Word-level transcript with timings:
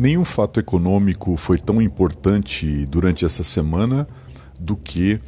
Nenhum 0.00 0.24
fato 0.24 0.58
econômico 0.58 1.36
foi 1.36 1.58
tão 1.58 1.82
importante 1.82 2.86
durante 2.86 3.26
essa 3.26 3.44
semana 3.44 4.08
do 4.58 4.74
que 4.74 5.20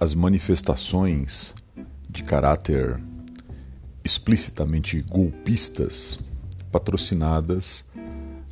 as 0.00 0.14
manifestações 0.14 1.54
de 2.08 2.24
caráter 2.24 2.98
explicitamente 4.02 5.02
golpistas, 5.02 6.18
patrocinadas, 6.72 7.84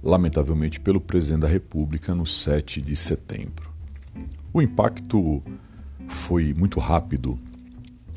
lamentavelmente, 0.02 0.79
pelo 0.79 1.00
presidente 1.00 1.40
da 1.40 1.48
República 1.48 2.14
no 2.14 2.26
7 2.26 2.82
de 2.82 2.94
setembro. 2.94 3.70
O 4.52 4.60
impacto 4.60 5.42
foi 6.06 6.52
muito 6.52 6.78
rápido 6.78 7.38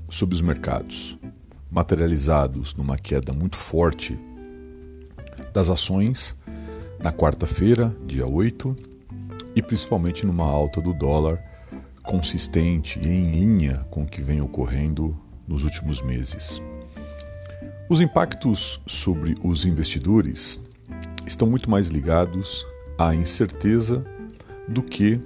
sobre 0.10 0.36
os 0.36 0.42
mercados, 0.42 1.18
materializados 1.72 2.76
numa 2.76 2.98
queda 2.98 3.32
muito 3.32 3.56
forte 3.56 4.20
das 5.54 5.70
ações 5.70 6.36
na 7.00 7.12
quarta-feira, 7.12 7.96
dia 8.06 8.28
8, 8.28 8.76
e 9.56 9.62
principalmente 9.62 10.26
numa 10.26 10.46
alta 10.46 10.82
do 10.82 10.94
dólar 10.94 11.44
consistente 12.04 13.00
e 13.00 13.08
em 13.08 13.24
linha 13.24 13.86
com 13.90 14.04
o 14.04 14.08
que 14.08 14.22
vem 14.22 14.42
ocorrendo 14.42 15.18
nos 15.48 15.64
últimos 15.64 16.02
meses. 16.02 16.62
Os 17.90 18.02
impactos 18.02 18.82
sobre 18.86 19.36
os 19.44 19.66
investidores 19.66 20.60
estão 21.26 21.48
muito 21.48 21.70
mais 21.70 21.90
ligados 21.90 22.66
à 22.98 23.14
incerteza 23.14 24.06
do 24.68 24.82
que 24.82 25.22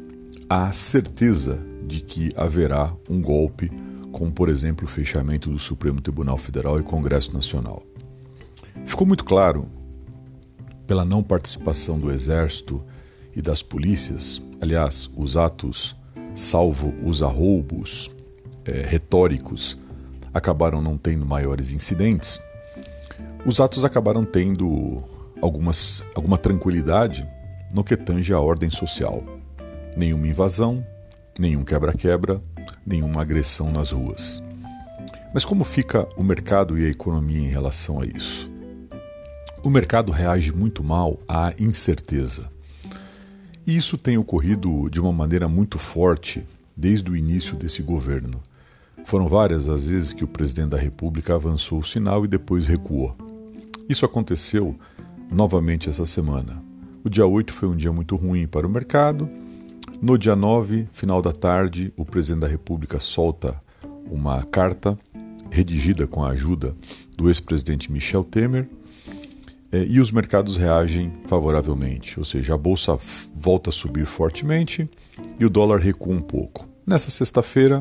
à 0.49 0.71
certeza 0.71 1.59
de 1.88 2.01
que 2.01 2.29
haverá 2.35 2.93
um 3.09 3.21
golpe, 3.21 3.71
como 4.12 4.31
por 4.31 4.49
exemplo 4.49 4.85
o 4.85 4.90
fechamento 4.90 5.49
do 5.49 5.57
Supremo 5.57 6.01
Tribunal 6.01 6.38
Federal 6.38 6.79
e 6.79 6.84
Congresso 6.84 7.34
Nacional. 7.34 7.84
Ficou 8.85 9.07
muito 9.07 9.23
claro 9.23 9.67
pela 10.91 11.05
não 11.05 11.23
participação 11.23 11.98
do 11.98 12.12
Exército 12.12 12.84
e 13.34 13.41
das 13.41 13.63
polícias, 13.63 14.41
aliás, 14.60 15.10
os 15.15 15.38
atos, 15.38 15.96
salvo 16.35 16.93
os 17.02 17.24
arroubos 17.24 18.12
é, 18.65 18.82
retóricos, 18.82 19.77
acabaram 20.34 20.82
não 20.82 20.98
tendo 20.98 21.26
maiores 21.26 21.71
incidentes, 21.71 22.41
os 23.46 23.62
atos 23.62 23.85
acabaram 23.85 24.26
tendo 24.26 25.02
algumas, 25.41 26.04
alguma 26.13 26.38
tranquilidade 26.38 27.26
no 27.74 27.85
que 27.85 27.96
tange 27.96 28.34
à 28.34 28.41
ordem 28.41 28.70
social. 28.70 29.24
Nenhuma 29.96 30.27
invasão, 30.27 30.85
nenhum 31.40 31.63
quebra-quebra, 31.63 32.41
nenhuma 32.85 33.21
agressão 33.21 33.71
nas 33.71 33.91
ruas. 33.91 34.43
Mas 35.34 35.46
como 35.46 35.63
fica 35.63 36.05
o 36.18 36.21
mercado 36.21 36.77
e 36.77 36.85
a 36.85 36.90
economia 36.90 37.40
em 37.40 37.49
relação 37.49 38.02
a 38.02 38.05
isso? 38.05 38.51
O 39.63 39.70
mercado 39.70 40.12
reage 40.12 40.51
muito 40.51 40.84
mal 40.84 41.20
à 41.27 41.54
incerteza. 41.59 42.51
E 43.65 43.77
isso 43.77 43.95
tem 43.95 44.18
ocorrido 44.18 44.90
de 44.90 44.99
uma 44.99 45.13
maneira 45.13 45.48
muito 45.48 45.77
forte 45.77 46.43
desde 46.76 47.12
o 47.12 47.15
início 47.15 47.55
desse 47.55 47.84
governo. 47.84 48.41
Foram 49.05 49.27
várias 49.27 49.70
as 49.70 49.85
vezes 49.85 50.13
que 50.13 50.23
o 50.23 50.27
presidente 50.27 50.70
da 50.70 50.79
República 50.79 51.35
avançou 51.35 51.77
o 51.77 51.85
sinal 51.85 52.26
e 52.26 52.27
depois 52.27 52.65
recuou. 52.65 53.15
Isso 53.87 54.03
aconteceu 54.03 54.76
novamente 55.31 55.87
essa 55.87 56.07
semana. 56.07 56.59
O 57.03 57.09
dia 57.09 57.27
8 57.27 57.53
foi 57.53 57.70
um 57.70 57.75
dia 57.75 57.91
muito 57.91 58.15
ruim 58.15 58.48
para 58.48 58.65
o 58.65 58.70
mercado. 58.70 59.29
No 60.01 60.18
dia 60.18 60.35
9, 60.35 60.87
final 60.91 61.21
da 61.21 61.31
tarde, 61.31 61.93
o 61.96 62.03
presidente 62.03 62.41
da 62.41 62.48
República 62.48 62.99
solta 62.99 63.62
uma 64.09 64.44
carta 64.44 64.97
redigida 65.51 66.07
com 66.07 66.23
a 66.23 66.29
ajuda 66.29 66.75
do 67.16 67.29
ex-presidente 67.29 67.91
Michel 67.91 68.23
Temer 68.23 68.68
e 69.72 70.00
os 70.00 70.12
mercados 70.12 70.58
reagem 70.58 71.14
favoravelmente, 71.28 72.19
ou 72.19 72.25
seja, 72.25 72.56
a 72.56 72.58
bolsa 72.58 72.97
volta 73.34 73.69
a 73.69 73.74
subir 73.74 74.06
fortemente 74.06 74.90
e 75.40 75.46
o 75.46 75.50
dólar 75.50 75.80
recua 75.80 76.14
um 76.14 76.22
pouco. 76.22 76.68
Nessa 76.86 77.09
sexta-feira, 77.09 77.80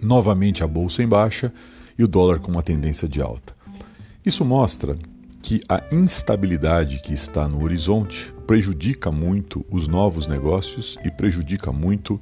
novamente 0.00 0.64
a 0.64 0.66
bolsa 0.66 1.02
em 1.02 1.08
baixa 1.08 1.52
e 1.98 2.04
o 2.04 2.08
dólar 2.08 2.38
com 2.38 2.50
uma 2.50 2.62
tendência 2.62 3.08
de 3.08 3.20
alta. 3.20 3.54
Isso 4.24 4.44
mostra 4.44 4.96
que 5.42 5.60
a 5.68 5.82
instabilidade 5.92 6.98
que 7.00 7.12
está 7.12 7.46
no 7.46 7.62
horizonte 7.62 8.32
prejudica 8.46 9.12
muito 9.12 9.64
os 9.70 9.86
novos 9.86 10.26
negócios 10.26 10.96
e 11.04 11.10
prejudica 11.10 11.70
muito 11.70 12.18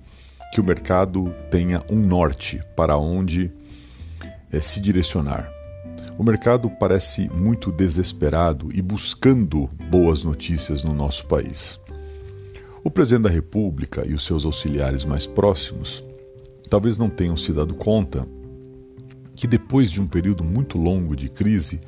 que 0.52 0.60
o 0.60 0.64
mercado 0.64 1.32
tenha 1.50 1.84
um 1.88 1.97
norte 1.97 2.60
para 2.75 2.97
onde 2.97 3.52
é, 4.50 4.60
se 4.60 4.81
direcionar. 4.81 5.51
O 6.22 6.24
mercado 6.24 6.70
parece 6.70 7.28
muito 7.30 7.72
desesperado 7.72 8.70
e 8.72 8.80
buscando 8.80 9.68
boas 9.90 10.22
notícias 10.22 10.84
no 10.84 10.94
nosso 10.94 11.26
país. 11.26 11.80
O 12.84 12.88
presidente 12.92 13.24
da 13.24 13.28
República 13.28 14.06
e 14.08 14.14
os 14.14 14.24
seus 14.24 14.44
auxiliares 14.44 15.04
mais 15.04 15.26
próximos 15.26 16.06
talvez 16.70 16.96
não 16.96 17.10
tenham 17.10 17.36
se 17.36 17.52
dado 17.52 17.74
conta 17.74 18.24
que 19.34 19.48
depois 19.48 19.90
de 19.90 20.00
um 20.00 20.06
período 20.06 20.44
muito 20.44 20.78
longo 20.78 21.16
de 21.16 21.28
crise, 21.28 21.80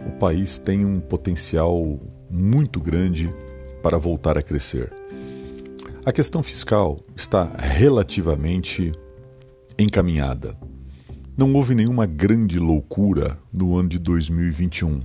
o 0.00 0.12
país 0.12 0.56
tem 0.56 0.86
um 0.86 0.98
potencial 0.98 2.00
muito 2.30 2.80
grande 2.80 3.34
para 3.82 3.98
voltar 3.98 4.38
a 4.38 4.42
crescer. 4.42 4.90
A 6.06 6.10
questão 6.10 6.42
fiscal 6.42 7.00
está 7.14 7.44
relativamente 7.58 8.94
encaminhada. 9.78 10.56
Não 11.36 11.52
houve 11.52 11.74
nenhuma 11.74 12.06
grande 12.06 12.60
loucura 12.60 13.36
no 13.52 13.76
ano 13.76 13.88
de 13.88 13.98
2021. 13.98 15.00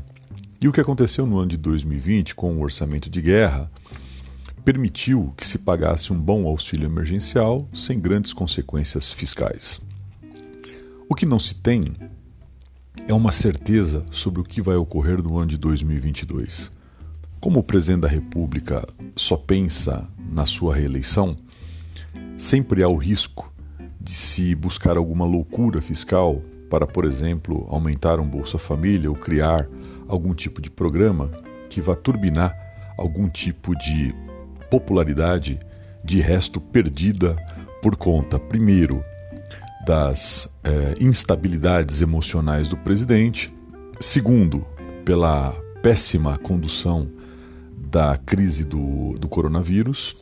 E 0.61 0.67
o 0.67 0.71
que 0.71 0.79
aconteceu 0.79 1.25
no 1.25 1.39
ano 1.39 1.47
de 1.47 1.57
2020 1.57 2.35
com 2.35 2.55
o 2.55 2.61
orçamento 2.61 3.09
de 3.09 3.19
guerra 3.19 3.67
permitiu 4.63 5.33
que 5.35 5.47
se 5.47 5.57
pagasse 5.57 6.13
um 6.13 6.21
bom 6.21 6.45
auxílio 6.45 6.85
emergencial 6.85 7.67
sem 7.73 7.99
grandes 7.99 8.31
consequências 8.31 9.11
fiscais. 9.11 9.81
O 11.09 11.15
que 11.15 11.25
não 11.25 11.39
se 11.39 11.55
tem 11.55 11.83
é 13.07 13.13
uma 13.15 13.31
certeza 13.31 14.05
sobre 14.11 14.39
o 14.39 14.43
que 14.43 14.61
vai 14.61 14.75
ocorrer 14.75 15.23
no 15.23 15.35
ano 15.35 15.47
de 15.47 15.57
2022. 15.57 16.71
Como 17.39 17.59
o 17.59 17.63
presidente 17.63 18.01
da 18.01 18.07
República 18.07 18.87
só 19.15 19.35
pensa 19.35 20.07
na 20.31 20.45
sua 20.45 20.75
reeleição, 20.75 21.35
sempre 22.37 22.83
há 22.83 22.87
o 22.87 22.97
risco 22.97 23.51
de 23.99 24.13
se 24.13 24.55
buscar 24.55 24.97
alguma 24.97 25.25
loucura 25.25 25.81
fiscal 25.81 26.41
para, 26.69 26.87
por 26.87 27.03
exemplo, 27.03 27.67
aumentar 27.69 28.19
um 28.19 28.27
Bolsa 28.27 28.57
Família 28.57 29.09
ou 29.09 29.15
criar 29.15 29.67
algum 30.07 30.33
tipo 30.33 30.61
de 30.61 30.69
programa 30.69 31.31
que 31.69 31.81
vá 31.81 31.95
turbinar 31.95 32.55
algum 32.97 33.27
tipo 33.27 33.75
de 33.77 34.13
popularidade 34.69 35.59
de 36.03 36.19
resto 36.21 36.61
perdida 36.61 37.35
por 37.81 37.95
conta, 37.95 38.39
primeiro, 38.39 39.03
das 39.85 40.49
é, 40.63 40.95
instabilidades 40.99 42.01
emocionais 42.01 42.69
do 42.69 42.77
presidente, 42.77 43.53
segundo, 43.99 44.65
pela 45.03 45.51
péssima 45.81 46.37
condução 46.37 47.09
da 47.75 48.17
crise 48.17 48.63
do, 48.63 49.17
do 49.17 49.27
coronavírus, 49.27 50.17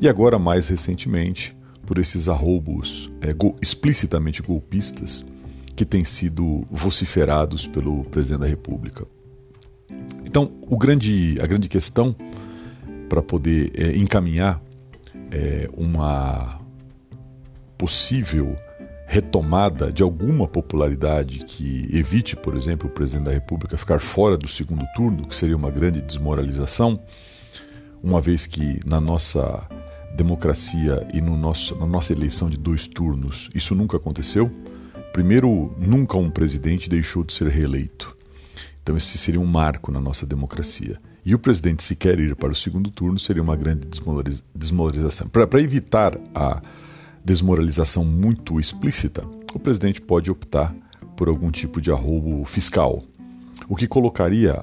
e 0.00 0.08
agora, 0.08 0.38
mais 0.38 0.68
recentemente, 0.68 1.56
por 1.86 1.98
esses 1.98 2.28
arroubos 2.28 3.10
é, 3.20 3.32
go 3.32 3.54
explicitamente 3.62 4.42
golpistas 4.42 5.24
que 5.74 5.84
têm 5.84 6.04
sido 6.04 6.66
vociferados 6.70 7.66
pelo 7.66 8.04
presidente 8.04 8.40
da 8.40 8.46
República. 8.46 9.06
Então, 10.26 10.50
grande, 10.78 11.38
a 11.40 11.46
grande 11.46 11.68
questão 11.68 12.14
para 13.08 13.22
poder 13.22 13.72
é, 13.76 13.96
encaminhar 13.96 14.60
é, 15.30 15.68
uma 15.76 16.60
possível 17.78 18.56
retomada 19.06 19.92
de 19.92 20.02
alguma 20.02 20.48
popularidade 20.48 21.38
que 21.40 21.88
evite, 21.92 22.34
por 22.34 22.56
exemplo, 22.56 22.88
o 22.88 22.92
presidente 22.92 23.26
da 23.26 23.32
República 23.32 23.76
ficar 23.76 24.00
fora 24.00 24.36
do 24.36 24.48
segundo 24.48 24.84
turno, 24.96 25.26
que 25.26 25.34
seria 25.34 25.56
uma 25.56 25.70
grande 25.70 26.00
desmoralização, 26.00 26.98
uma 28.02 28.20
vez 28.20 28.46
que 28.46 28.80
na 28.84 29.00
nossa 29.00 29.68
democracia 30.16 31.06
e 31.12 31.20
no 31.20 31.36
nosso, 31.36 31.76
na 31.76 31.86
nossa 31.86 32.12
eleição 32.12 32.48
de 32.48 32.56
dois 32.56 32.86
turnos 32.86 33.50
isso 33.54 33.74
nunca 33.74 33.98
aconteceu. 33.98 34.50
Primeiro, 35.12 35.74
nunca 35.78 36.16
um 36.16 36.30
presidente 36.30 36.88
deixou 36.88 37.22
de 37.22 37.32
ser 37.32 37.48
reeleito. 37.48 38.16
Então, 38.82 38.96
esse 38.96 39.18
seria 39.18 39.40
um 39.40 39.46
marco 39.46 39.90
na 39.90 40.00
nossa 40.00 40.26
democracia. 40.26 40.96
E 41.24 41.34
o 41.34 41.38
presidente, 41.38 41.82
se 41.82 41.96
quer 41.96 42.20
ir 42.20 42.36
para 42.36 42.52
o 42.52 42.54
segundo 42.54 42.90
turno, 42.90 43.18
seria 43.18 43.42
uma 43.42 43.56
grande 43.56 43.88
desmoralização. 44.54 45.28
Para 45.28 45.60
evitar 45.60 46.16
a 46.34 46.62
desmoralização 47.24 48.04
muito 48.04 48.60
explícita, 48.60 49.24
o 49.52 49.58
presidente 49.58 50.00
pode 50.00 50.30
optar 50.30 50.74
por 51.16 51.28
algum 51.28 51.50
tipo 51.50 51.80
de 51.80 51.90
arroubo 51.90 52.44
fiscal, 52.44 53.02
o 53.68 53.74
que 53.74 53.88
colocaria 53.88 54.62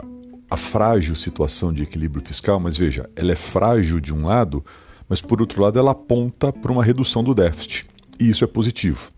a 0.50 0.56
frágil 0.56 1.16
situação 1.16 1.74
de 1.74 1.84
equilíbrio 1.84 2.24
fiscal, 2.24 2.60
mas 2.60 2.78
veja, 2.78 3.10
ela 3.16 3.32
é 3.32 3.36
frágil 3.36 4.00
de 4.00 4.14
um 4.14 4.28
lado, 4.28 4.64
mas 5.08 5.22
por 5.22 5.42
outro 5.42 5.62
lado 5.62 5.78
ela 5.78 5.92
aponta 5.92 6.52
para 6.52 6.72
uma 6.72 6.84
redução 6.84 7.24
do 7.24 7.34
déficit, 7.34 7.86
e 8.20 8.30
isso 8.30 8.44
é 8.44 8.48
positivo. 8.48 9.12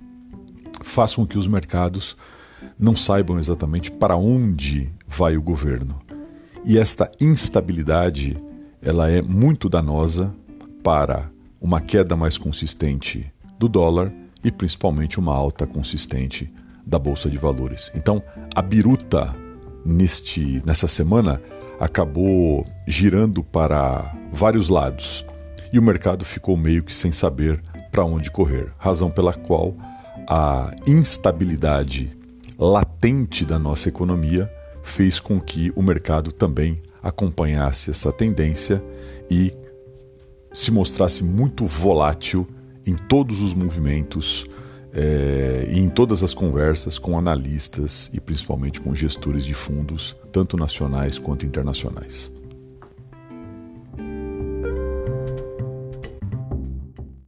Faz 0.82 1.16
com 1.16 1.26
que 1.26 1.38
os 1.38 1.48
mercados 1.48 2.16
não 2.78 2.96
saibam 2.96 3.40
exatamente 3.40 3.92
para 3.92 4.16
onde 4.16 4.92
vai 5.08 5.38
o 5.38 5.42
governo. 5.42 6.02
E 6.64 6.78
esta 6.78 7.10
instabilidade 7.22 8.38
ela 8.82 9.10
é 9.10 9.22
muito 9.22 9.70
danosa 9.70 10.34
para 10.84 11.30
uma 11.60 11.82
queda 11.82 12.16
mais 12.16 12.38
consistente 12.38 13.32
do 13.58 13.68
dólar 13.68 14.12
e 14.44 14.52
principalmente 14.52 15.20
uma 15.20 15.34
alta 15.34 15.66
consistente 15.66 16.52
da 16.86 17.00
bolsa 17.00 17.30
de 17.30 17.38
valores. 17.38 17.92
Então, 17.96 18.22
a 18.54 18.62
biruta 18.62 19.36
neste 19.84 20.62
nessa 20.66 20.88
semana 20.88 21.42
acabou 21.80 22.66
girando 22.88 23.44
para 23.44 24.16
vários 24.32 24.70
lados 24.70 25.26
e 25.75 25.80
o 25.80 25.81
mercado 25.81 26.24
ficou 26.24 26.56
meio 26.56 26.81
que 26.81 26.95
sem 26.95 27.12
saber 27.12 27.62
para 27.92 28.06
onde 28.06 28.31
correr, 28.31 28.72
razão 28.77 29.12
pela 29.12 29.33
qual 29.33 29.75
a 30.25 30.74
instabilidade 30.88 32.16
latente 32.57 33.44
da 33.44 33.60
nossa 33.60 33.89
economia 33.89 34.50
fez 34.81 35.19
com 35.19 35.38
que 35.38 35.74
o 35.75 35.83
mercado 35.83 36.31
também 36.31 36.81
acompanhasse 37.04 37.92
essa 37.92 38.10
tendência 38.10 38.81
e 39.30 39.51
se 40.54 40.72
mostrasse 40.72 41.22
muito 41.25 41.66
volátil 41.66 42.48
em 42.88 42.94
todos 42.94 43.42
os 43.42 43.54
movimentos 43.54 44.48
é, 44.94 45.68
e 45.69 45.80
em 45.80 45.89
todas 45.89 46.24
as 46.24 46.33
conversas 46.33 46.98
com 46.98 47.18
analistas 47.18 48.10
e 48.13 48.22
principalmente 48.22 48.80
com 48.80 48.95
gestores 48.95 49.44
de 49.44 49.54
fundos, 49.54 50.16
tanto 50.31 50.56
nacionais 50.56 51.19
quanto 51.19 51.45
internacionais. 51.45 52.31